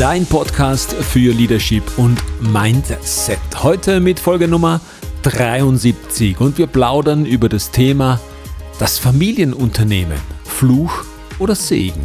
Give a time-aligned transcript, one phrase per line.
[0.00, 3.38] Dein Podcast für Leadership und Mindset.
[3.62, 4.80] Heute mit Folge Nummer
[5.24, 8.18] 73 und wir plaudern über das Thema
[8.78, 11.04] das Familienunternehmen, Fluch
[11.38, 12.00] oder Segen.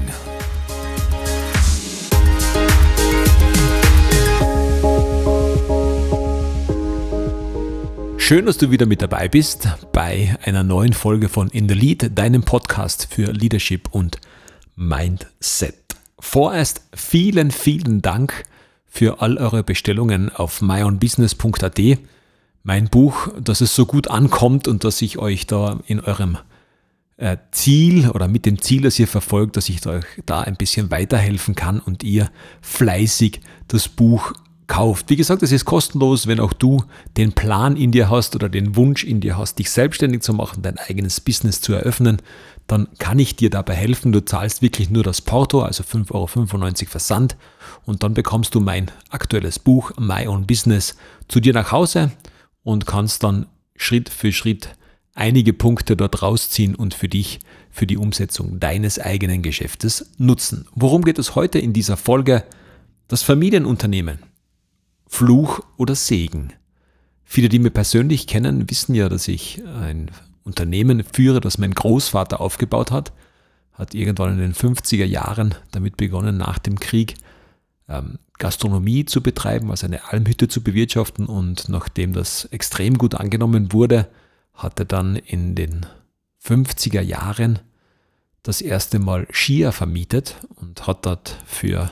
[8.17, 12.11] Schön, dass du wieder mit dabei bist bei einer neuen Folge von In the Lead,
[12.13, 14.19] deinem Podcast für Leadership und
[14.75, 15.84] Mindset.
[16.27, 18.45] Vorerst vielen, vielen Dank
[18.87, 21.79] für all eure Bestellungen auf myonbusiness.at.
[22.63, 26.37] Mein Buch, dass es so gut ankommt und dass ich euch da in eurem
[27.15, 30.91] äh, Ziel oder mit dem Ziel, das ihr verfolgt, dass ich euch da ein bisschen
[30.91, 34.33] weiterhelfen kann und ihr fleißig das Buch
[34.67, 35.09] kauft.
[35.11, 36.83] Wie gesagt, es ist kostenlos, wenn auch du
[37.17, 40.63] den Plan in dir hast oder den Wunsch in dir hast, dich selbstständig zu machen,
[40.63, 42.21] dein eigenes Business zu eröffnen,
[42.67, 44.11] dann kann ich dir dabei helfen.
[44.11, 47.37] Du zahlst wirklich nur das Porto, also 5,95 Euro Versand
[47.85, 50.95] und dann bekommst du mein aktuelles Buch My Own Business
[51.27, 52.11] zu dir nach Hause
[52.63, 54.75] und kannst dann Schritt für Schritt
[55.13, 57.39] einige Punkte dort rausziehen und für dich,
[57.71, 60.67] für die Umsetzung deines eigenen Geschäftes nutzen.
[60.75, 62.43] Worum geht es heute in dieser Folge?
[63.07, 64.19] Das Familienunternehmen.
[65.07, 66.53] Fluch oder Segen.
[67.23, 70.09] Viele, die mich persönlich kennen, wissen ja, dass ich ein
[70.45, 73.11] Unternehmen führe, das mein Großvater aufgebaut hat.
[73.73, 77.15] Hat irgendwann in den 50er Jahren damit begonnen, nach dem Krieg
[77.89, 81.25] ähm, Gastronomie zu betreiben, also eine Almhütte zu bewirtschaften.
[81.25, 84.07] Und nachdem das extrem gut angenommen wurde,
[84.53, 85.85] hat er dann in den
[86.43, 87.59] 50er Jahren
[88.43, 91.91] das erste Mal Skier vermietet und hat dort für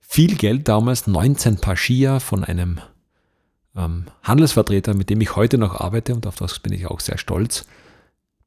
[0.00, 2.80] viel Geld damals, 19 Paar Skier von einem
[3.76, 7.18] ähm, Handelsvertreter, mit dem ich heute noch arbeite und auf das bin ich auch sehr
[7.18, 7.66] stolz,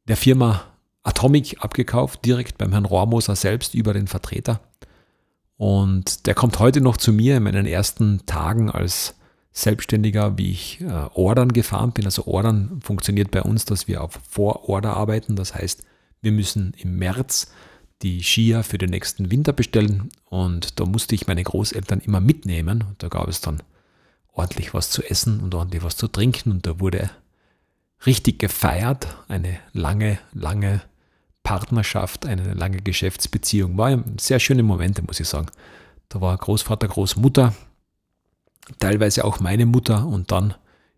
[0.07, 0.63] der Firma
[1.03, 4.59] Atomic abgekauft, direkt beim Herrn Rohrmoser selbst über den Vertreter.
[5.57, 9.16] Und der kommt heute noch zu mir in meinen ersten Tagen als
[9.51, 12.06] Selbstständiger, wie ich äh, Ordern gefahren bin.
[12.06, 15.35] Also Ordern funktioniert bei uns, dass wir auf Vororder arbeiten.
[15.35, 15.84] Das heißt,
[16.22, 17.51] wir müssen im März
[18.01, 22.85] die Skier für den nächsten Winter bestellen und da musste ich meine Großeltern immer mitnehmen.
[22.97, 23.61] Da gab es dann
[24.40, 27.10] ordentlich was zu essen und ordentlich was zu trinken und da wurde
[28.06, 29.08] richtig gefeiert.
[29.28, 30.82] Eine lange, lange
[31.44, 33.78] Partnerschaft, eine lange Geschäftsbeziehung.
[33.78, 35.48] War sehr schöne Momente, muss ich sagen.
[36.08, 37.54] Da war Großvater, Großmutter,
[38.80, 40.56] teilweise auch meine Mutter und dann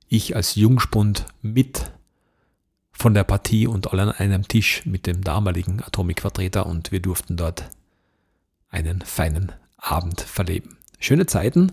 [0.07, 1.91] ich als Jungspund mit
[2.91, 7.37] von der Partie und alle an einem Tisch mit dem damaligen Atomikvertreter und wir durften
[7.37, 7.71] dort
[8.69, 10.77] einen feinen Abend verleben.
[10.99, 11.71] Schöne Zeiten.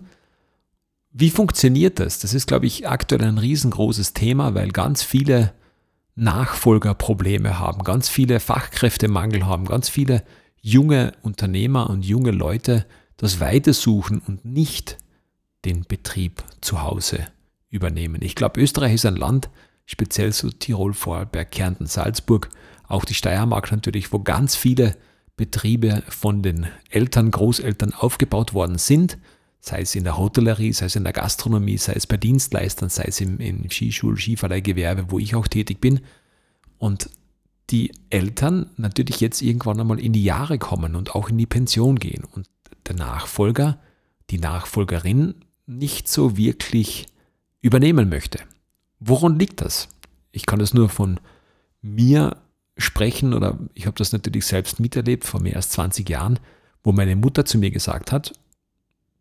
[1.11, 2.19] Wie funktioniert das?
[2.19, 5.53] Das ist, glaube ich, aktuell ein riesengroßes Thema, weil ganz viele
[6.15, 10.25] Nachfolgerprobleme haben, ganz viele Fachkräftemangel haben, ganz viele
[10.61, 12.87] junge Unternehmer und junge Leute
[13.17, 14.99] das Weite suchen und nicht
[15.65, 17.27] den Betrieb zu Hause
[17.71, 18.21] übernehmen.
[18.23, 19.51] Ich glaube, Österreich ist ein Land,
[19.87, 22.49] speziell so Tirol, Vorarlberg, Kärnten, Salzburg,
[22.87, 24.97] auch die Steiermark natürlich, wo ganz viele
[25.37, 29.19] Betriebe von den Eltern, Großeltern aufgebaut worden sind,
[29.61, 33.05] sei es in der Hotellerie, sei es in der Gastronomie, sei es bei Dienstleistern, sei
[33.09, 36.01] es im, im Skischul-, Skifahrergewerbe, wo ich auch tätig bin.
[36.79, 37.11] Und
[37.71, 41.97] die Eltern natürlich jetzt irgendwann einmal in die Jahre kommen und auch in die Pension
[41.97, 42.49] gehen und
[42.87, 43.79] der Nachfolger,
[44.31, 45.35] die Nachfolgerin
[45.67, 47.07] nicht so wirklich
[47.61, 48.41] übernehmen möchte.
[49.01, 49.89] Woran liegt das?
[50.33, 51.21] Ich kann das nur von
[51.83, 52.37] mir
[52.77, 56.39] sprechen oder ich habe das natürlich selbst miterlebt vor mehr als 20 Jahren,
[56.83, 58.33] wo meine Mutter zu mir gesagt hat,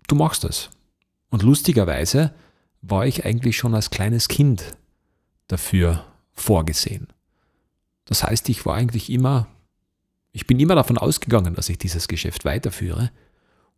[0.07, 0.69] du machst das.
[1.29, 2.34] Und lustigerweise
[2.81, 4.78] war ich eigentlich schon als kleines Kind
[5.47, 7.07] dafür vorgesehen.
[8.06, 9.47] Das heißt, ich war eigentlich immer,
[10.31, 13.11] ich bin immer davon ausgegangen, dass ich dieses Geschäft weiterführe.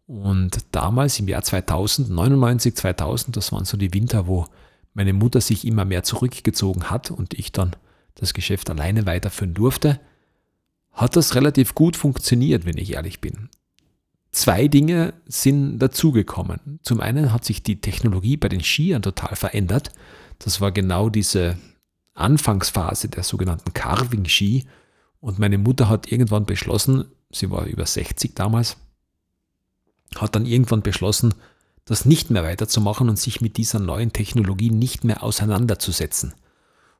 [0.05, 4.47] Und damals im Jahr 2000, 99, 2000, das waren so die Winter, wo
[4.93, 7.75] meine Mutter sich immer mehr zurückgezogen hat und ich dann
[8.15, 9.99] das Geschäft alleine weiterführen durfte,
[10.91, 13.49] hat das relativ gut funktioniert, wenn ich ehrlich bin.
[14.31, 16.79] Zwei Dinge sind dazugekommen.
[16.83, 19.91] Zum einen hat sich die Technologie bei den Skiern total verändert.
[20.37, 21.57] Das war genau diese
[22.13, 24.65] Anfangsphase der sogenannten Carving-Ski.
[25.19, 28.77] Und meine Mutter hat irgendwann beschlossen, sie war über 60 damals,
[30.15, 31.33] hat dann irgendwann beschlossen,
[31.85, 36.35] das nicht mehr weiterzumachen und sich mit dieser neuen Technologie nicht mehr auseinanderzusetzen.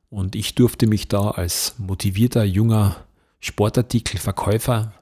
[0.08, 2.96] Und ich durfte mich da als motivierter junger
[3.38, 4.92] Sportartikelverkäufer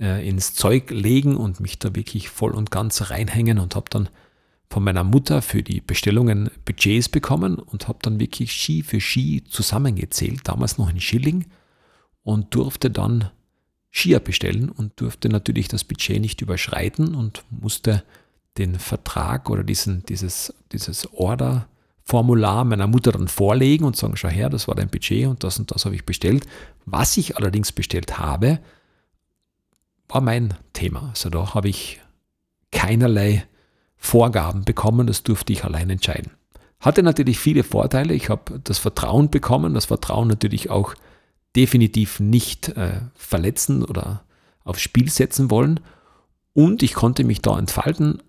[0.00, 4.08] äh, ins Zeug legen und mich da wirklich voll und ganz reinhängen und habe dann
[4.70, 9.44] von meiner Mutter für die Bestellungen Budgets bekommen und habe dann wirklich Ski für Ski
[9.48, 11.46] zusammengezählt, damals noch in Schilling
[12.24, 13.30] und durfte dann
[13.92, 18.02] Skier bestellen und durfte natürlich das Budget nicht überschreiten und musste
[18.58, 24.50] den Vertrag oder diesen, dieses, dieses Order-Formular meiner Mutter dann vorlegen und sagen, schau her,
[24.50, 26.44] das war dein Budget und das und das habe ich bestellt.
[26.86, 28.58] Was ich allerdings bestellt habe,
[30.08, 31.08] war mein Thema.
[31.10, 32.00] Also da habe ich
[32.70, 33.44] keinerlei
[33.96, 36.32] Vorgaben bekommen, das durfte ich allein entscheiden.
[36.80, 38.12] Hatte natürlich viele Vorteile.
[38.12, 40.94] Ich habe das Vertrauen bekommen, das Vertrauen natürlich auch
[41.56, 44.24] definitiv nicht äh, verletzen oder
[44.64, 45.80] aufs Spiel setzen wollen.
[46.52, 48.22] Und ich konnte mich da entfalten,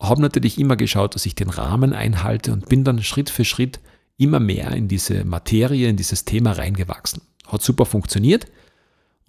[0.00, 3.80] habe natürlich immer geschaut, dass ich den Rahmen einhalte und bin dann Schritt für Schritt
[4.16, 7.22] immer mehr in diese Materie, in dieses Thema reingewachsen.
[7.46, 8.46] Hat super funktioniert.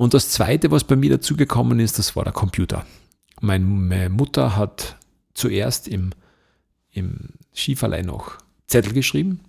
[0.02, 2.88] Und das Zweite, was bei mir dazugekommen ist, das war der Computer.
[3.40, 4.98] Meine Mutter hat
[5.36, 6.10] zuerst im,
[6.90, 9.42] im Skiverleih noch Zettel geschrieben,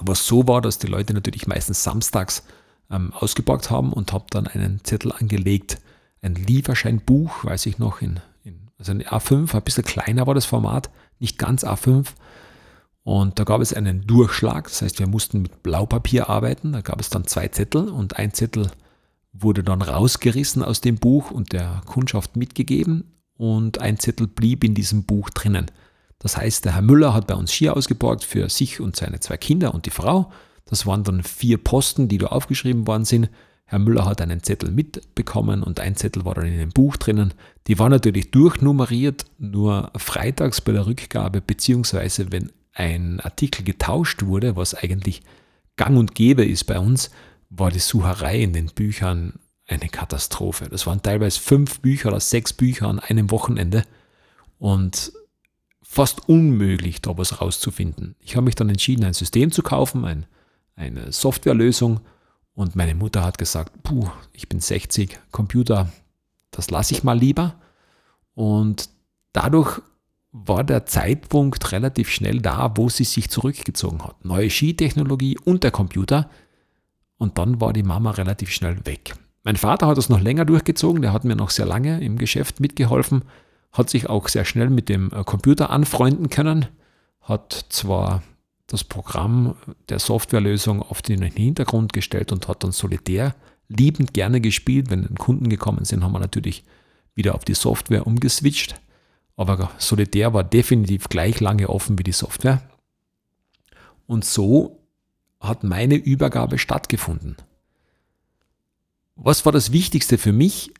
[0.00, 2.42] was so war, dass die Leute natürlich meistens samstags
[2.90, 5.76] ähm, ausgeborgt haben und habe dann einen Zettel angelegt,
[6.22, 10.46] ein Lieferscheinbuch, weiß ich noch, in, in, also ein A5, ein bisschen kleiner war das
[10.46, 12.06] Format, nicht ganz A5.
[13.02, 16.72] Und da gab es einen Durchschlag, das heißt, wir mussten mit Blaupapier arbeiten.
[16.72, 18.70] Da gab es dann zwei Zettel und ein Zettel
[19.32, 23.04] wurde dann rausgerissen aus dem Buch und der Kundschaft mitgegeben
[23.34, 25.66] und ein Zettel blieb in diesem Buch drinnen.
[26.18, 29.36] Das heißt, der Herr Müller hat bei uns Skier ausgeborgt für sich und seine zwei
[29.36, 30.30] Kinder und die Frau.
[30.66, 33.30] Das waren dann vier Posten, die da aufgeschrieben worden sind.
[33.64, 37.32] Herr Müller hat einen Zettel mitbekommen und ein Zettel war dann in dem Buch drinnen.
[37.66, 44.56] Die war natürlich durchnummeriert, nur freitags bei der Rückgabe, beziehungsweise wenn ein Artikel getauscht wurde,
[44.56, 45.22] was eigentlich
[45.76, 47.10] gang und gäbe ist bei uns,
[47.50, 49.34] war die Sucherei in den Büchern
[49.66, 50.68] eine Katastrophe.
[50.68, 53.84] Das waren teilweise fünf Bücher oder sechs Bücher an einem Wochenende
[54.58, 55.12] und
[55.82, 58.16] fast unmöglich, da was rauszufinden.
[58.20, 60.26] Ich habe mich dann entschieden, ein System zu kaufen, ein
[60.80, 62.00] eine Softwarelösung
[62.54, 65.92] und meine Mutter hat gesagt, puh, ich bin 60, Computer,
[66.50, 67.54] das lasse ich mal lieber.
[68.34, 68.88] Und
[69.32, 69.80] dadurch
[70.32, 74.24] war der Zeitpunkt relativ schnell da, wo sie sich zurückgezogen hat.
[74.24, 76.30] Neue Skitechnologie und der Computer.
[77.20, 79.14] Und dann war die Mama relativ schnell weg.
[79.44, 82.60] Mein Vater hat das noch länger durchgezogen, der hat mir noch sehr lange im Geschäft
[82.60, 83.24] mitgeholfen,
[83.72, 86.64] hat sich auch sehr schnell mit dem Computer anfreunden können,
[87.20, 88.22] hat zwar
[88.68, 89.54] das Programm
[89.90, 93.34] der Softwarelösung auf den Hintergrund gestellt und hat dann solitär
[93.68, 94.90] liebend gerne gespielt.
[94.90, 96.64] Wenn Kunden gekommen sind, haben wir natürlich
[97.14, 98.80] wieder auf die Software umgeswitcht.
[99.36, 102.62] Aber Solitär war definitiv gleich lange offen wie die Software.
[104.06, 104.79] Und so
[105.40, 107.36] hat meine Übergabe stattgefunden.
[109.16, 110.72] Was war das Wichtigste für mich?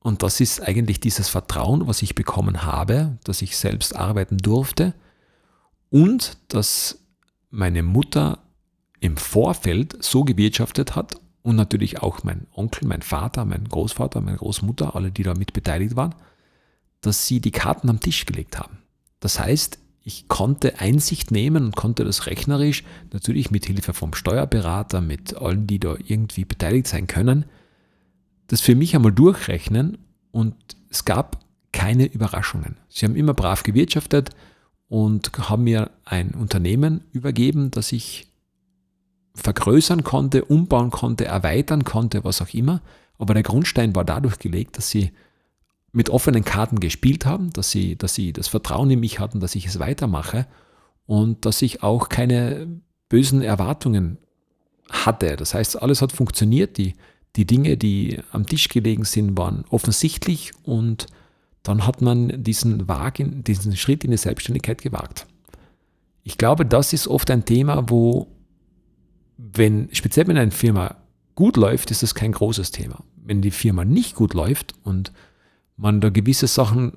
[0.00, 4.94] Und das ist eigentlich dieses Vertrauen, was ich bekommen habe, dass ich selbst arbeiten durfte
[5.90, 6.98] und dass
[7.50, 8.38] meine Mutter
[9.00, 14.36] im Vorfeld so gewirtschaftet hat und natürlich auch mein Onkel, mein Vater, mein Großvater, meine
[14.36, 16.14] Großmutter, alle, die da mit beteiligt waren,
[17.00, 18.78] dass sie die Karten am Tisch gelegt haben.
[19.20, 22.82] Das heißt, ich konnte Einsicht nehmen und konnte das rechnerisch,
[23.12, 27.44] natürlich mit Hilfe vom Steuerberater, mit allen, die da irgendwie beteiligt sein können,
[28.46, 29.98] das für mich einmal durchrechnen
[30.32, 30.54] und
[30.88, 32.78] es gab keine Überraschungen.
[32.88, 34.30] Sie haben immer brav gewirtschaftet,
[34.88, 38.26] und haben mir ein Unternehmen übergeben, das ich
[39.34, 42.80] vergrößern konnte, umbauen konnte, erweitern konnte, was auch immer.
[43.18, 45.12] Aber der Grundstein war dadurch gelegt, dass sie
[45.98, 49.56] mit offenen Karten gespielt haben, dass sie, dass sie das Vertrauen in mich hatten, dass
[49.56, 50.46] ich es weitermache
[51.06, 52.68] und dass ich auch keine
[53.08, 54.18] bösen Erwartungen
[54.88, 55.34] hatte.
[55.34, 56.78] Das heißt, alles hat funktioniert.
[56.78, 56.94] Die,
[57.34, 61.06] die Dinge, die am Tisch gelegen sind, waren offensichtlich und
[61.64, 65.26] dann hat man diesen, Wagen, diesen Schritt in die Selbstständigkeit gewagt.
[66.22, 68.28] Ich glaube, das ist oft ein Thema, wo,
[69.36, 70.94] wenn, speziell wenn eine Firma
[71.34, 73.02] gut läuft, ist das kein großes Thema.
[73.16, 75.12] Wenn die Firma nicht gut läuft und
[75.78, 76.92] man da gewisse Sachen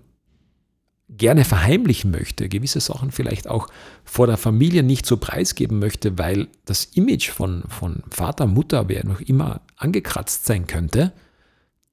[1.07, 3.67] gerne verheimlichen möchte, gewisse Sachen vielleicht auch
[4.03, 9.05] vor der Familie nicht so preisgeben möchte, weil das Image von, von Vater, Mutter, wer
[9.05, 11.11] noch immer angekratzt sein könnte,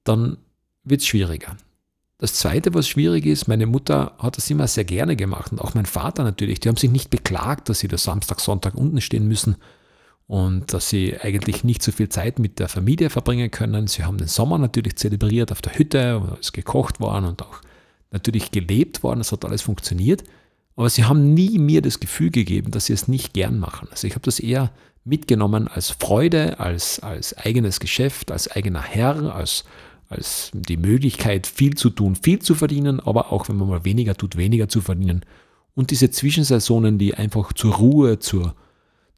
[0.04, 0.38] dann
[0.84, 1.56] wird es schwieriger.
[2.18, 5.74] Das Zweite, was schwierig ist, meine Mutter hat das immer sehr gerne gemacht und auch
[5.74, 6.58] mein Vater natürlich.
[6.60, 9.56] Die haben sich nicht beklagt, dass sie das Samstag, Sonntag unten stehen müssen
[10.28, 13.88] und dass sie eigentlich nicht so viel Zeit mit der Familie verbringen können.
[13.88, 17.60] Sie haben den Sommer natürlich zelebriert auf der Hütte, wo es gekocht worden und auch
[18.12, 19.18] natürlich gelebt worden.
[19.18, 20.22] Das hat alles funktioniert.
[20.76, 23.88] Aber sie haben nie mir das Gefühl gegeben, dass sie es nicht gern machen.
[23.90, 24.70] Also ich habe das eher
[25.02, 29.64] mitgenommen als Freude, als, als eigenes Geschäft, als eigener Herr, als
[30.08, 34.14] als die Möglichkeit, viel zu tun, viel zu verdienen, aber auch wenn man mal weniger
[34.14, 35.24] tut, weniger zu verdienen.
[35.74, 38.54] Und diese Zwischensaisonen, die einfach zur Ruhe, zur,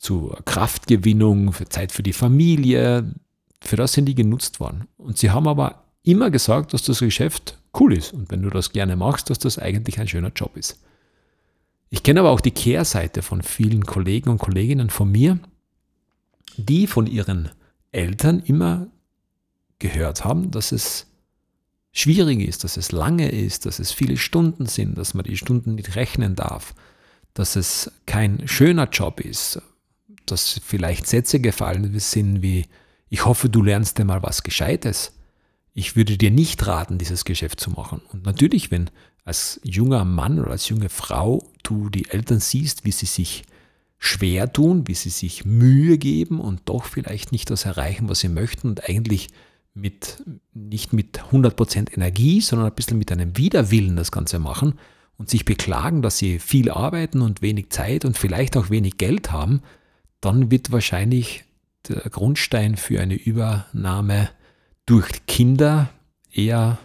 [0.01, 3.15] zur Kraftgewinnung, für Zeit für die Familie,
[3.63, 4.89] für das sind die genutzt worden.
[4.97, 8.73] Und sie haben aber immer gesagt, dass das Geschäft cool ist und wenn du das
[8.73, 10.83] gerne machst, dass das eigentlich ein schöner Job ist.
[11.91, 15.39] Ich kenne aber auch die Kehrseite von vielen Kollegen und Kolleginnen von mir,
[16.57, 17.51] die von ihren
[17.93, 18.87] Eltern immer
[19.79, 21.09] gehört haben, dass es
[21.93, 25.75] schwierig ist, dass es lange ist, dass es viele Stunden sind, dass man die Stunden
[25.75, 26.75] nicht rechnen darf,
[27.35, 29.61] dass es kein schöner Job ist,
[30.27, 32.67] dass vielleicht Sätze gefallen sind wie,
[33.09, 35.13] ich hoffe, du lernst einmal was Gescheites.
[35.75, 38.03] Ich würde dir nicht raten, dieses Geschäft zu machen.
[38.13, 38.91] Und natürlich, wenn
[39.25, 43.45] als junger Mann oder als junge Frau du die Eltern siehst, wie sie sich
[43.99, 48.29] schwer tun, wie sie sich Mühe geben und doch vielleicht nicht das erreichen, was sie
[48.29, 49.29] möchten und eigentlich
[49.75, 50.25] mit,
[50.55, 54.75] nicht mit 100% Energie, sondern ein bisschen mit einem Widerwillen das Ganze machen
[55.17, 59.31] und sich beklagen, dass sie viel arbeiten und wenig Zeit und vielleicht auch wenig Geld
[59.31, 59.61] haben,
[60.21, 61.45] dann wird wahrscheinlich
[61.89, 64.31] der Grundstein für eine Übernahme
[64.87, 65.91] durch Kinder
[66.33, 66.79] eher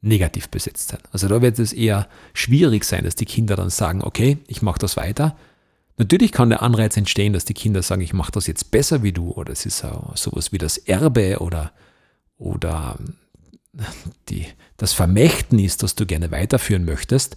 [0.00, 1.00] negativ besetzt sein.
[1.12, 4.78] Also da wird es eher schwierig sein, dass die Kinder dann sagen, okay, ich mache
[4.78, 5.36] das weiter.
[5.96, 9.12] Natürlich kann der Anreiz entstehen, dass die Kinder sagen, ich mache das jetzt besser wie
[9.12, 11.72] du oder es ist so, sowas wie das Erbe oder,
[12.36, 12.98] oder
[14.28, 17.36] die, das Vermächtnis, das du gerne weiterführen möchtest.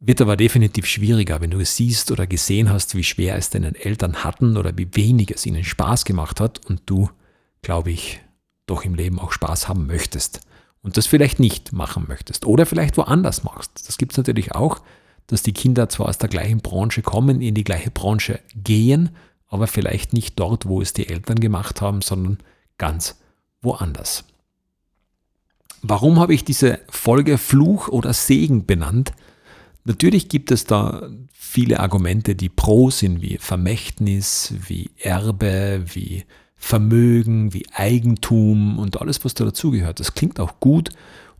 [0.00, 3.74] Wird aber definitiv schwieriger, wenn du es siehst oder gesehen hast, wie schwer es deinen
[3.74, 7.10] Eltern hatten oder wie wenig es ihnen Spaß gemacht hat und du,
[7.62, 8.20] glaube ich,
[8.66, 10.40] doch im Leben auch Spaß haben möchtest
[10.82, 13.88] und das vielleicht nicht machen möchtest oder vielleicht woanders machst.
[13.88, 14.80] Das gibt es natürlich auch,
[15.26, 19.10] dass die Kinder zwar aus der gleichen Branche kommen, in die gleiche Branche gehen,
[19.48, 22.38] aber vielleicht nicht dort, wo es die Eltern gemacht haben, sondern
[22.76, 23.16] ganz
[23.62, 24.24] woanders.
[25.82, 29.12] Warum habe ich diese Folge Fluch oder Segen benannt?
[29.88, 36.26] Natürlich gibt es da viele Argumente, die pro sind, wie Vermächtnis, wie Erbe, wie
[36.56, 39.98] Vermögen, wie Eigentum und alles, was da dazugehört.
[39.98, 40.90] Das klingt auch gut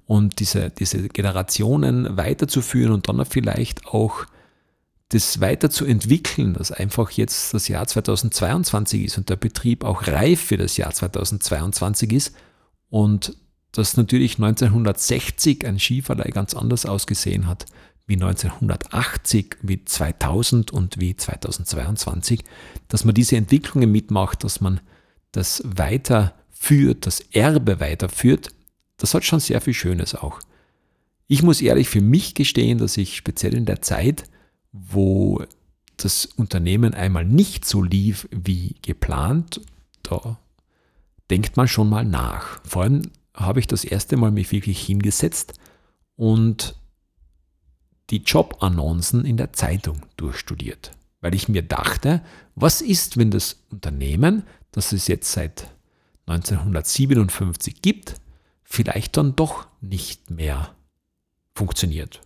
[0.07, 4.25] und diese, diese Generationen weiterzuführen und dann vielleicht auch
[5.11, 10.57] das weiterzuentwickeln, dass einfach jetzt das Jahr 2022 ist und der Betrieb auch reif für
[10.57, 12.33] das Jahr 2022 ist
[12.89, 13.37] und
[13.73, 17.67] dass natürlich 1960 ein Skiverleih ganz anders ausgesehen hat
[18.09, 22.43] wie 1980, wie 2000 und wie 2022,
[22.89, 24.81] dass man diese Entwicklungen mitmacht, dass man
[25.31, 28.49] das weiterführt, das Erbe weiterführt,
[28.97, 30.41] das hat schon sehr viel Schönes auch.
[31.27, 34.25] Ich muss ehrlich für mich gestehen, dass ich speziell in der Zeit,
[34.73, 35.45] wo
[35.99, 39.61] das Unternehmen einmal nicht so lief wie geplant,
[40.03, 40.39] da
[41.29, 42.61] denkt man schon mal nach.
[42.65, 43.03] Vor allem
[43.35, 45.55] habe ich das erste Mal mich wirklich hingesetzt
[46.17, 46.75] und
[48.11, 52.23] die Jobannoncen in der Zeitung durchstudiert, weil ich mir dachte,
[52.55, 55.69] was ist, wenn das Unternehmen, das es jetzt seit
[56.27, 58.15] 1957 gibt,
[58.65, 60.75] vielleicht dann doch nicht mehr
[61.55, 62.21] funktioniert.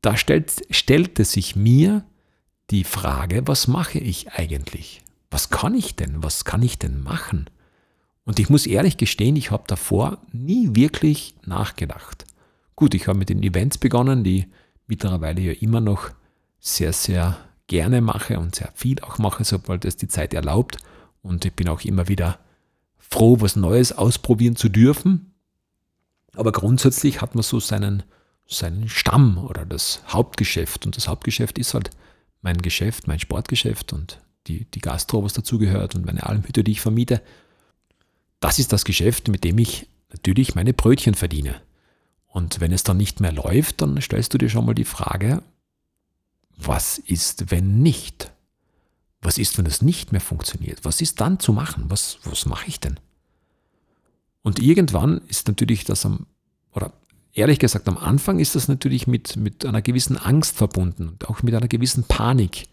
[0.00, 2.04] Da stellt, stellte sich mir
[2.70, 5.02] die Frage, was mache ich eigentlich?
[5.30, 6.22] Was kann ich denn?
[6.22, 7.48] Was kann ich denn machen?
[8.24, 12.24] Und ich muss ehrlich gestehen, ich habe davor nie wirklich nachgedacht.
[12.76, 14.46] Gut, ich habe mit den Events begonnen, die
[14.86, 16.10] mittlerweile ja immer noch
[16.58, 20.78] sehr, sehr gerne mache und sehr viel auch mache, sobald es die Zeit erlaubt.
[21.22, 22.38] Und ich bin auch immer wieder
[22.98, 25.32] froh, was Neues ausprobieren zu dürfen.
[26.34, 28.02] Aber grundsätzlich hat man so seinen,
[28.46, 30.86] seinen Stamm oder das Hauptgeschäft.
[30.86, 31.90] Und das Hauptgeschäft ist halt
[32.40, 36.80] mein Geschäft, mein Sportgeschäft und die, die Gastro, was dazugehört und meine Almhütte, die ich
[36.80, 37.22] vermiete.
[38.40, 41.60] Das ist das Geschäft, mit dem ich natürlich meine Brötchen verdiene.
[42.32, 45.42] Und wenn es dann nicht mehr läuft, dann stellst du dir schon mal die Frage,
[46.56, 48.32] was ist, wenn nicht?
[49.20, 50.82] Was ist, wenn es nicht mehr funktioniert?
[50.82, 51.84] Was ist dann zu machen?
[51.88, 52.98] Was, was mache ich denn?
[54.40, 56.26] Und irgendwann ist natürlich das am,
[56.72, 56.94] oder
[57.34, 61.42] ehrlich gesagt, am Anfang ist das natürlich mit, mit einer gewissen Angst verbunden und auch
[61.42, 62.66] mit einer gewissen Panik.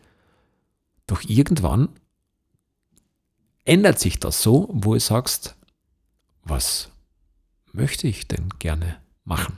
[1.06, 1.90] Doch irgendwann
[3.66, 5.58] ändert sich das so, wo du sagst,
[6.44, 6.92] was
[7.74, 9.58] möchte ich denn gerne machen.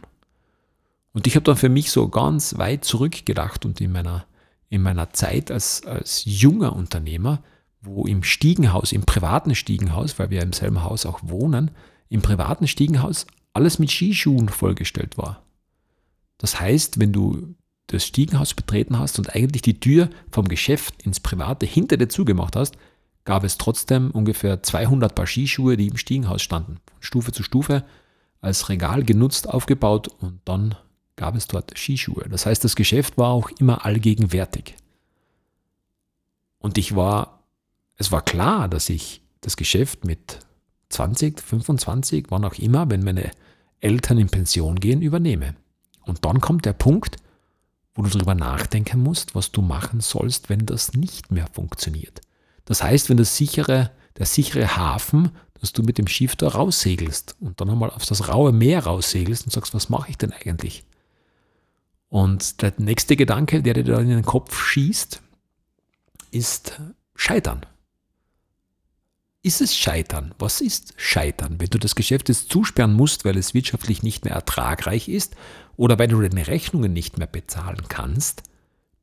[1.13, 4.25] Und ich habe dann für mich so ganz weit zurückgedacht und in meiner,
[4.69, 7.43] in meiner Zeit als, als junger Unternehmer,
[7.81, 11.71] wo im Stiegenhaus, im privaten Stiegenhaus, weil wir im selben Haus auch wohnen,
[12.09, 15.43] im privaten Stiegenhaus alles mit Skischuhen vollgestellt war.
[16.37, 17.55] Das heißt, wenn du
[17.87, 22.55] das Stiegenhaus betreten hast und eigentlich die Tür vom Geschäft ins Private hinter dir zugemacht
[22.55, 22.77] hast,
[23.25, 27.83] gab es trotzdem ungefähr 200 Paar Skischuhe, die im Stiegenhaus standen, von Stufe zu Stufe
[28.41, 30.75] als Regal genutzt, aufgebaut und dann
[31.15, 32.27] gab es dort Skischuhe.
[32.29, 34.75] Das heißt, das Geschäft war auch immer allgegenwärtig.
[36.57, 37.43] Und ich war,
[37.97, 40.39] es war klar, dass ich das Geschäft mit
[40.89, 43.31] 20, 25, wann auch immer, wenn meine
[43.79, 45.55] Eltern in Pension gehen, übernehme.
[46.01, 47.17] Und dann kommt der Punkt,
[47.93, 52.21] wo du darüber nachdenken musst, was du machen sollst, wenn das nicht mehr funktioniert.
[52.65, 55.31] Das heißt, wenn das sichere, der sichere Hafen,
[55.61, 59.45] dass du mit dem Schiff da raussegelst und dann einmal auf das raue Meer raussegelst
[59.45, 60.83] und sagst, was mache ich denn eigentlich?
[62.09, 65.21] Und der nächste Gedanke, der dir da in den Kopf schießt,
[66.31, 66.81] ist
[67.15, 67.65] Scheitern.
[69.43, 70.33] Ist es Scheitern?
[70.39, 71.59] Was ist Scheitern?
[71.59, 75.35] Wenn du das Geschäft jetzt zusperren musst, weil es wirtschaftlich nicht mehr ertragreich ist
[75.77, 78.43] oder weil du deine Rechnungen nicht mehr bezahlen kannst,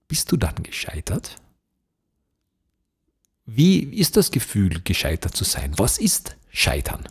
[0.08, 1.36] bist du dann gescheitert?
[3.46, 5.72] Wie ist das Gefühl, gescheitert zu sein?
[5.76, 7.04] Was ist Scheitern?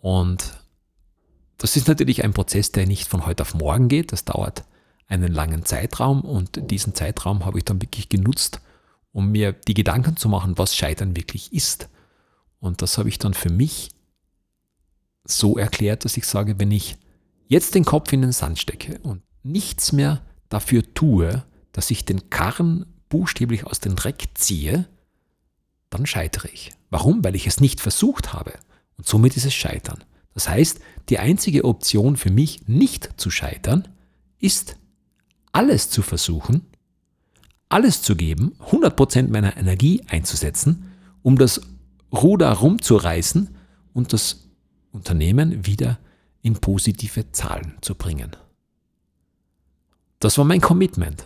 [0.00, 0.58] Und
[1.56, 4.12] das ist natürlich ein Prozess, der nicht von heute auf morgen geht.
[4.12, 4.64] Das dauert
[5.06, 8.60] einen langen Zeitraum und diesen Zeitraum habe ich dann wirklich genutzt,
[9.12, 11.88] um mir die Gedanken zu machen, was Scheitern wirklich ist.
[12.58, 13.90] Und das habe ich dann für mich
[15.24, 16.96] so erklärt, dass ich sage, wenn ich
[17.46, 22.28] jetzt den Kopf in den Sand stecke und nichts mehr dafür tue, dass ich den
[22.28, 24.88] Karren buchstäblich aus dem Dreck ziehe,
[25.90, 26.72] dann scheitere ich.
[26.92, 27.24] Warum?
[27.24, 28.52] Weil ich es nicht versucht habe.
[28.96, 30.04] Und somit ist es Scheitern.
[30.34, 33.88] Das heißt, die einzige Option für mich, nicht zu scheitern,
[34.38, 34.76] ist,
[35.50, 36.66] alles zu versuchen
[37.72, 41.62] alles zu geben, 100% meiner Energie einzusetzen, um das
[42.12, 43.48] Ruder rumzureißen
[43.94, 44.50] und das
[44.92, 45.98] Unternehmen wieder
[46.42, 48.36] in positive Zahlen zu bringen.
[50.18, 51.24] Das war mein Commitment.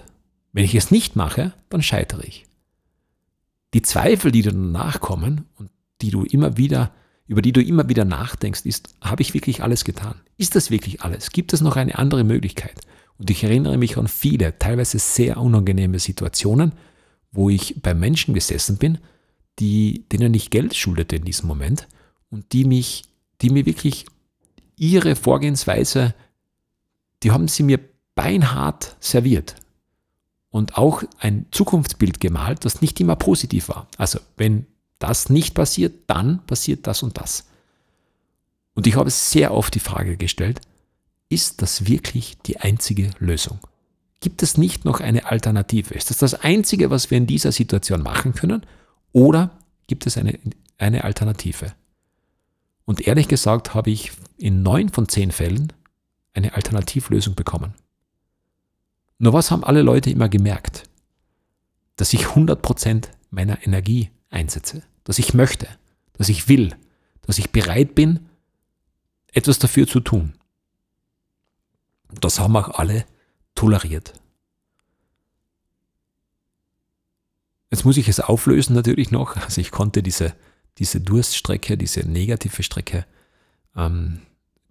[0.52, 2.46] Wenn ich es nicht mache, dann scheitere ich.
[3.76, 5.68] Die Zweifel, die danach kommen und
[6.00, 6.94] die du immer wieder,
[7.26, 10.14] über die du immer wieder nachdenkst, ist, habe ich wirklich alles getan?
[10.38, 11.28] Ist das wirklich alles?
[11.28, 12.80] Gibt es noch eine andere Möglichkeit?
[13.18, 16.72] Und ich erinnere mich an viele, teilweise sehr unangenehme Situationen,
[17.32, 18.96] wo ich bei Menschen gesessen bin,
[19.58, 21.86] die, denen ich Geld schuldete in diesem Moment
[22.30, 23.04] und die mich,
[23.42, 24.06] die mir wirklich
[24.78, 26.14] ihre Vorgehensweise,
[27.22, 27.80] die haben sie mir
[28.14, 29.56] beinhart serviert
[30.56, 33.88] und auch ein Zukunftsbild gemalt, das nicht immer positiv war.
[33.98, 34.66] Also wenn
[34.98, 37.46] das nicht passiert, dann passiert das und das.
[38.74, 40.62] Und ich habe sehr oft die Frage gestellt,
[41.28, 43.58] ist das wirklich die einzige Lösung?
[44.20, 45.92] Gibt es nicht noch eine Alternative?
[45.92, 48.64] Ist das das Einzige, was wir in dieser Situation machen können?
[49.12, 49.50] Oder
[49.88, 50.38] gibt es eine,
[50.78, 51.74] eine Alternative?
[52.86, 55.74] Und ehrlich gesagt habe ich in neun von zehn Fällen
[56.32, 57.74] eine Alternativlösung bekommen.
[59.18, 60.84] Nur was haben alle Leute immer gemerkt?
[61.96, 65.68] Dass ich 100% meiner Energie einsetze, dass ich möchte,
[66.12, 66.74] dass ich will,
[67.22, 68.28] dass ich bereit bin,
[69.32, 70.34] etwas dafür zu tun.
[72.20, 73.04] Das haben auch alle
[73.54, 74.12] toleriert.
[77.70, 79.36] Jetzt muss ich es auflösen natürlich noch.
[79.36, 80.34] Also ich konnte diese,
[80.78, 83.06] diese Durststrecke, diese negative Strecke,
[83.74, 84.20] ähm,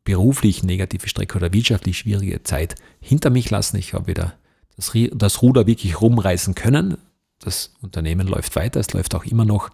[0.06, 3.76] beruflich negative Strecke oder wirtschaftlich schwierige Zeit hinter mich lassen.
[3.78, 4.36] Ich habe wieder
[4.78, 6.98] das, das Ruder wirklich rumreißen können.
[7.40, 9.70] Das Unternehmen läuft weiter, es läuft auch immer noch.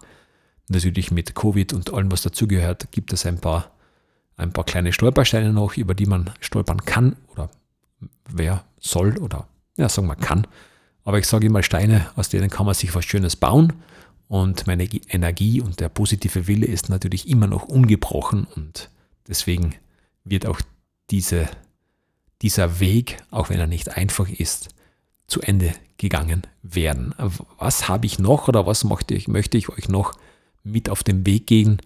[0.68, 3.70] Natürlich mit Covid und allem, was dazugehört, gibt es ein paar
[4.36, 7.50] ein paar kleine Stolpersteine noch, über die man stolpern kann oder
[8.28, 10.46] wer soll oder ja, sagen wir kann.
[11.04, 13.72] Aber ich sage immer Steine, aus denen kann man sich was Schönes bauen.
[14.28, 18.88] Und meine Energie und der positive Wille ist natürlich immer noch ungebrochen und
[19.28, 19.74] deswegen
[20.24, 20.60] wird auch
[21.10, 21.48] diese,
[22.42, 24.68] dieser Weg, auch wenn er nicht einfach ist,
[25.26, 27.14] zu Ende gegangen werden.
[27.58, 30.14] Was habe ich noch oder was möchte ich, möchte ich euch noch
[30.62, 31.78] mit auf den Weg gehen?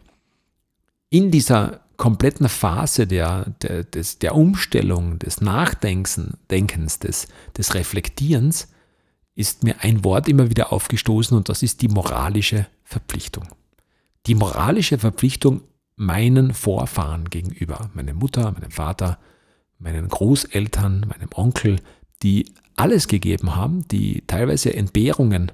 [1.10, 8.68] In dieser kompletten Phase der, der, des, der Umstellung, des Nachdenkens, des, des Reflektierens,
[9.34, 13.46] ist mir ein Wort immer wieder aufgestoßen und das ist die moralische Verpflichtung.
[14.26, 15.60] Die moralische Verpflichtung
[15.96, 19.18] meinen Vorfahren gegenüber, meine Mutter, meinem Vater,
[19.78, 21.80] meinen Großeltern, meinem Onkel,
[22.22, 25.52] die alles gegeben haben, die teilweise Entbehrungen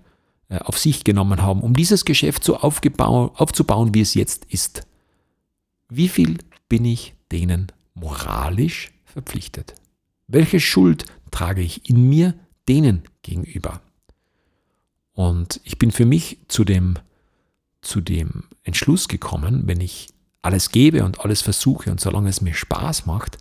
[0.48, 4.87] äh, auf sich genommen haben, um dieses Geschäft so aufzubauen, wie es jetzt ist.
[5.88, 9.74] Wie viel bin ich denen moralisch verpflichtet?
[10.26, 12.35] Welche Schuld trage ich in mir
[12.68, 13.81] denen gegenüber?
[15.12, 16.98] Und ich bin für mich zu dem,
[17.83, 20.12] zu dem Entschluss gekommen, wenn ich
[20.42, 23.38] alles gebe und alles versuche und solange es mir Spaß macht,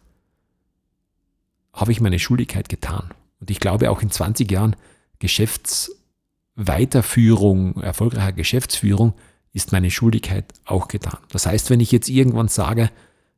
[1.73, 3.09] habe ich meine Schuldigkeit getan.
[3.39, 4.75] Und ich glaube auch in 20 Jahren
[5.19, 9.13] Geschäftsweiterführung, erfolgreicher Geschäftsführung,
[9.53, 11.19] ist meine Schuldigkeit auch getan.
[11.29, 12.89] Das heißt, wenn ich jetzt irgendwann sage,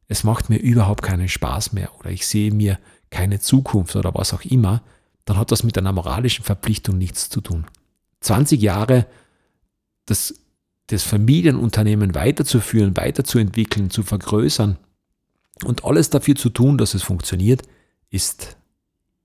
[0.08, 2.78] es macht mir überhaupt keinen Spaß mehr oder ich sehe mir
[3.10, 4.84] keine Zukunft oder was auch immer,
[5.26, 7.66] dann hat das mit einer moralischen Verpflichtung nichts zu tun.
[8.20, 9.06] 20 Jahre,
[10.06, 10.36] das
[10.88, 14.78] das Familienunternehmen weiterzuführen, weiterzuentwickeln, zu vergrößern
[15.64, 17.64] und alles dafür zu tun, dass es funktioniert,
[18.10, 18.58] ist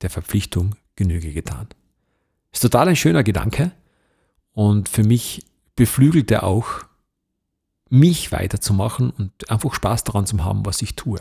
[0.02, 1.68] der Verpflichtung Genüge getan.
[2.52, 3.72] Ist total ein schöner Gedanke
[4.52, 5.44] und für mich
[5.76, 6.84] beflügelt er auch,
[7.90, 11.20] mich weiterzumachen und einfach Spaß daran zu haben, was ich tue.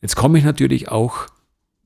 [0.00, 1.26] Jetzt komme ich natürlich auch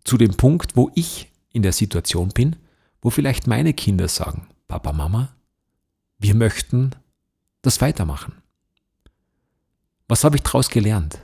[0.04, 2.56] zu dem Punkt, wo ich in der Situation bin,
[3.00, 5.34] wo vielleicht meine Kinder sagen, Papa, Mama,
[6.18, 6.90] wir möchten
[7.62, 8.34] das weitermachen.
[10.08, 11.18] Was habe ich daraus gelernt?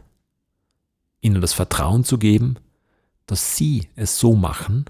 [1.21, 2.57] Ihnen das Vertrauen zu geben,
[3.27, 4.85] dass Sie es so machen,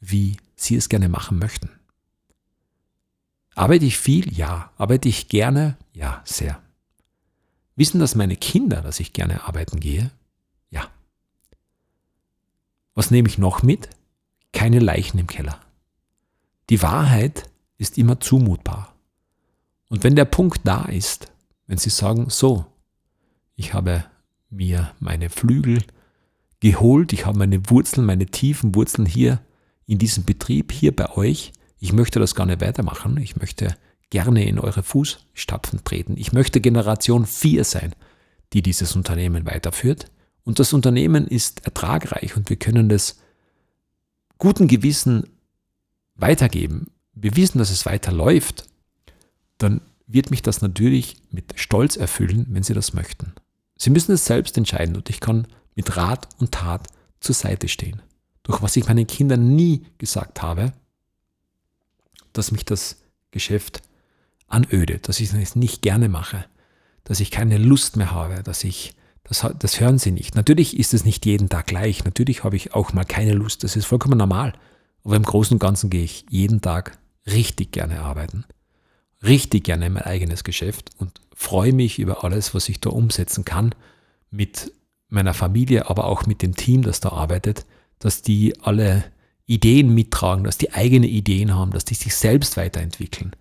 [0.00, 1.68] wie Sie es gerne machen möchten.
[3.54, 4.32] Arbeite ich viel?
[4.36, 4.72] Ja.
[4.76, 5.76] Arbeite ich gerne?
[5.92, 6.60] Ja, sehr.
[7.76, 10.10] Wissen das meine Kinder, dass ich gerne arbeiten gehe?
[10.70, 10.88] Ja.
[12.94, 13.88] Was nehme ich noch mit?
[14.52, 15.60] Keine Leichen im Keller.
[16.70, 18.93] Die Wahrheit ist immer zumutbar.
[19.88, 21.32] Und wenn der Punkt da ist,
[21.66, 22.66] wenn Sie sagen, so,
[23.56, 24.04] ich habe
[24.50, 25.82] mir meine Flügel
[26.60, 29.40] geholt, ich habe meine Wurzeln, meine tiefen Wurzeln hier
[29.86, 33.76] in diesem Betrieb, hier bei euch, ich möchte das nicht weitermachen, ich möchte
[34.10, 37.94] gerne in eure Fußstapfen treten, ich möchte Generation 4 sein,
[38.52, 40.10] die dieses Unternehmen weiterführt.
[40.44, 43.18] Und das Unternehmen ist ertragreich und wir können das
[44.38, 45.24] guten Gewissen
[46.14, 48.66] weitergeben, wir wissen, dass es weiterläuft,
[49.58, 53.32] dann wird mich das natürlich mit Stolz erfüllen, wenn Sie das möchten.
[53.76, 56.88] Sie müssen es selbst entscheiden und ich kann mit Rat und Tat
[57.20, 58.02] zur Seite stehen.
[58.42, 60.72] Durch was ich meinen Kindern nie gesagt habe,
[62.32, 63.82] dass mich das Geschäft
[64.46, 66.44] anödet, dass ich es nicht gerne mache,
[67.04, 70.34] dass ich keine Lust mehr habe, dass ich, das, das hören sie nicht.
[70.34, 73.76] Natürlich ist es nicht jeden Tag gleich, natürlich habe ich auch mal keine Lust, das
[73.76, 74.52] ist vollkommen normal.
[75.02, 78.44] Aber im Großen und Ganzen gehe ich jeden Tag richtig gerne arbeiten,
[79.24, 83.74] richtig gerne mein eigenes Geschäft und freue mich über alles, was ich da umsetzen kann
[84.30, 84.72] mit
[85.08, 87.64] meiner Familie, aber auch mit dem Team, das da arbeitet,
[87.98, 89.04] dass die alle
[89.46, 93.32] Ideen mittragen, dass die eigene Ideen haben, dass die sich selbst weiterentwickeln.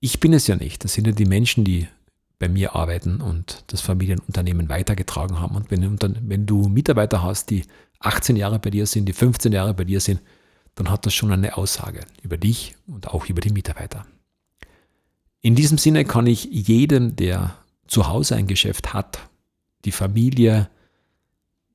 [0.00, 0.84] Ich bin es ja nicht.
[0.84, 1.88] Das sind ja die Menschen, die
[2.38, 5.56] bei mir arbeiten und das Familienunternehmen weitergetragen haben.
[5.56, 7.64] Und wenn, wenn du Mitarbeiter hast, die
[7.98, 10.20] 18 Jahre bei dir sind, die 15 Jahre bei dir sind,
[10.76, 14.06] dann hat das schon eine Aussage über dich und auch über die Mitarbeiter.
[15.40, 19.28] In diesem Sinne kann ich jedem, der zu Hause ein Geschäft hat,
[19.84, 20.68] die Familie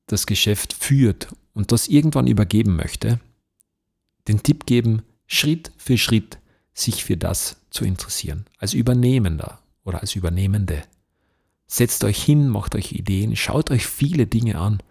[0.06, 3.20] das Geschäft führt und das irgendwann übergeben möchte,
[4.28, 6.38] den Tipp geben, Schritt für Schritt
[6.74, 10.82] sich für das zu interessieren, als Übernehmender oder als Übernehmende.
[11.66, 14.82] Setzt euch hin, macht euch Ideen, schaut euch viele Dinge an,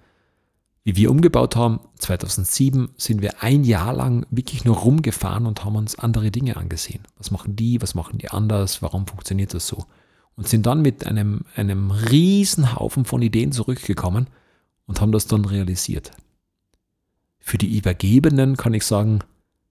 [0.84, 5.78] wie wir umgebaut haben, 2007 sind wir ein Jahr lang wirklich nur rumgefahren und haben
[5.78, 7.04] uns andere Dinge angesehen.
[7.18, 9.86] Was machen die, was machen die anders, warum funktioniert das so?
[10.36, 14.28] Und sind dann mit einem, einem riesen Haufen von Ideen zurückgekommen
[14.86, 16.12] und haben das dann realisiert.
[17.40, 19.20] Für die Übergebenen kann ich sagen,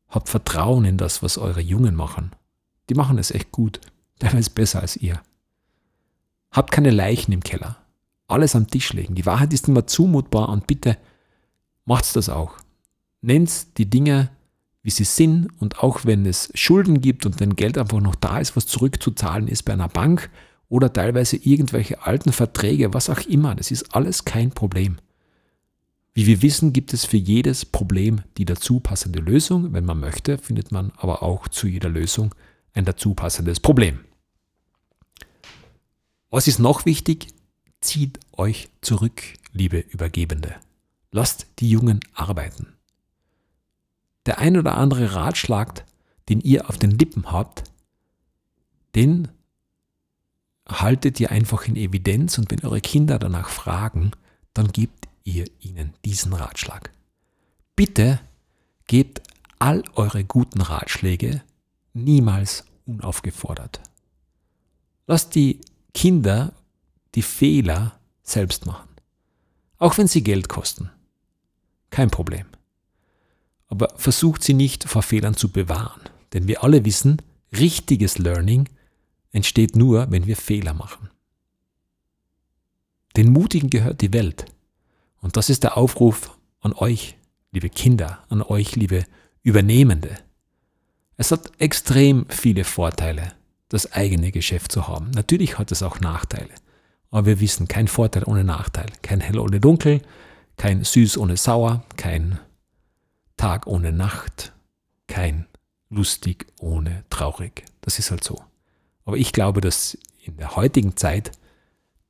[0.09, 2.31] habt Vertrauen in das, was eure Jungen machen.
[2.89, 3.81] Die machen es echt gut,
[4.19, 5.21] teilweise besser als ihr.
[6.53, 7.82] Habt keine Leichen im Keller
[8.33, 9.15] alles am Tisch legen.
[9.15, 10.97] Die Wahrheit ist immer zumutbar und bitte
[11.85, 12.55] macht's das auch.
[13.21, 14.31] Nennt die Dinge,
[14.83, 18.39] wie sie sind und auch wenn es Schulden gibt und wenn Geld einfach noch da
[18.39, 20.31] ist, was zurückzuzahlen ist bei einer Bank
[20.69, 24.97] oder teilweise irgendwelche alten Verträge, was auch immer, das ist alles kein Problem.
[26.15, 29.73] Wie wir wissen, gibt es für jedes Problem die dazu passende Lösung.
[29.73, 32.35] Wenn man möchte, findet man aber auch zu jeder Lösung
[32.75, 34.01] ein dazu passendes Problem.
[36.31, 37.29] Was ist noch wichtig?
[37.83, 40.55] Zieht euch zurück, liebe Übergebende.
[41.11, 42.73] Lasst die Jungen arbeiten.
[44.25, 45.85] Der ein oder andere Ratschlag,
[46.29, 47.65] den ihr auf den Lippen habt,
[48.95, 49.29] den
[50.69, 54.13] haltet ihr einfach in Evidenz und wenn eure Kinder danach fragen,
[54.55, 56.93] dann gebt ihr ihnen diesen Ratschlag.
[57.75, 58.21] Bitte
[58.87, 59.23] gebt
[59.59, 61.43] all eure guten Ratschläge
[61.95, 63.81] niemals unaufgefordert.
[65.09, 65.61] Lasst die
[65.95, 66.53] Kinder
[67.15, 68.89] die Fehler selbst machen.
[69.79, 70.91] Auch wenn sie Geld kosten.
[71.91, 72.47] Kein Problem.
[73.69, 76.03] Aber versucht sie nicht vor Fehlern zu bewahren.
[76.33, 77.21] Denn wir alle wissen,
[77.53, 78.69] richtiges Learning
[79.33, 81.11] entsteht nur, wenn wir Fehler machen.
[83.17, 84.47] Den Mutigen gehört die Welt.
[85.21, 87.17] Und das ist der Aufruf an euch,
[87.51, 89.05] liebe Kinder, an euch, liebe
[89.43, 90.17] Übernehmende.
[91.17, 93.33] Es hat extrem viele Vorteile,
[93.69, 95.11] das eigene Geschäft zu haben.
[95.11, 96.51] Natürlich hat es auch Nachteile.
[97.13, 98.87] Aber wir wissen, kein Vorteil ohne Nachteil.
[99.03, 100.01] Kein hell ohne dunkel,
[100.57, 102.41] kein süß ohne sauer, kein
[103.37, 104.53] Tag ohne Nacht,
[105.07, 105.47] kein
[105.91, 107.65] lustig ohne traurig.
[107.83, 108.43] Das ist halt so.
[109.05, 111.33] Aber ich glaube, dass in der heutigen Zeit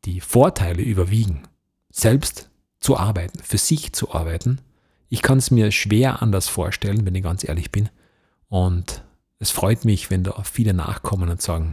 [0.04, 1.42] die Vorteile überwiegen,
[1.90, 4.60] selbst zu arbeiten, für sich zu arbeiten.
[5.08, 7.88] Ich kann es mir schwer anders vorstellen, wenn ich ganz ehrlich bin.
[8.48, 9.02] Und
[9.40, 11.72] es freut mich, wenn da viele nachkommen und sagen,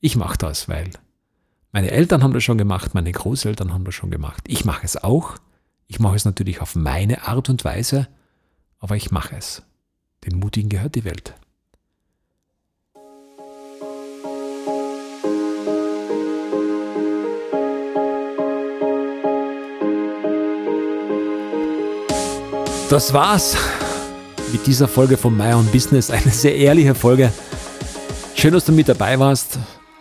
[0.00, 0.90] ich mache das, weil
[1.72, 4.42] meine Eltern haben das schon gemacht, meine Großeltern haben das schon gemacht.
[4.48, 5.36] Ich mache es auch.
[5.86, 8.08] Ich mache es natürlich auf meine Art und Weise,
[8.78, 9.62] aber ich mache es.
[10.24, 11.34] Den Mutigen gehört die Welt.
[22.88, 23.56] Das war's
[24.52, 26.10] mit dieser Folge von My Own Business.
[26.10, 27.32] Eine sehr ehrliche Folge.
[28.34, 29.58] Schön, dass du mit dabei warst.